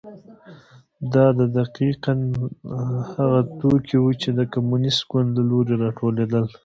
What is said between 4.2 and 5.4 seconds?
چې د کمونېست ګوند